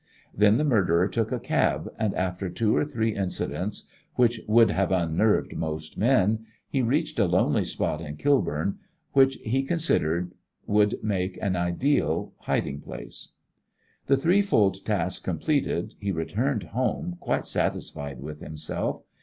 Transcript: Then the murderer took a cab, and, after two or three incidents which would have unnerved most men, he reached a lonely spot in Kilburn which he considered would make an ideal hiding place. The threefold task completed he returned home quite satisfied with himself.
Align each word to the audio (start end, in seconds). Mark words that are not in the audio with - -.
Then 0.35 0.57
the 0.57 0.63
murderer 0.63 1.07
took 1.07 1.31
a 1.31 1.39
cab, 1.39 1.87
and, 1.99 2.15
after 2.15 2.49
two 2.49 2.75
or 2.75 2.83
three 2.83 3.13
incidents 3.13 3.87
which 4.15 4.41
would 4.47 4.71
have 4.71 4.91
unnerved 4.91 5.55
most 5.55 5.95
men, 5.95 6.43
he 6.67 6.81
reached 6.81 7.19
a 7.19 7.27
lonely 7.27 7.63
spot 7.63 8.01
in 8.01 8.17
Kilburn 8.17 8.79
which 9.13 9.35
he 9.43 9.61
considered 9.61 10.33
would 10.65 10.97
make 11.03 11.37
an 11.39 11.55
ideal 11.55 12.33
hiding 12.39 12.81
place. 12.81 13.27
The 14.07 14.17
threefold 14.17 14.83
task 14.85 15.23
completed 15.23 15.93
he 15.99 16.11
returned 16.11 16.63
home 16.73 17.17
quite 17.19 17.45
satisfied 17.45 18.21
with 18.21 18.39
himself. 18.39 19.03